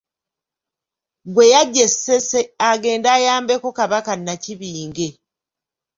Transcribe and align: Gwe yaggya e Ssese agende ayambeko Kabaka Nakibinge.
Gwe 1.33 1.45
yaggya 1.53 1.83
e 1.87 1.89
Ssese 1.91 2.39
agende 2.69 3.07
ayambeko 3.17 3.67
Kabaka 3.77 4.11
Nakibinge. 4.25 5.07